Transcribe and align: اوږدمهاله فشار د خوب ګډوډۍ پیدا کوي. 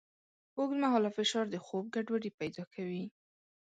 اوږدمهاله 0.57 1.09
فشار 1.17 1.45
د 1.51 1.55
خوب 1.65 1.85
ګډوډۍ 1.95 2.31
پیدا 2.39 2.63
کوي. 2.73 3.03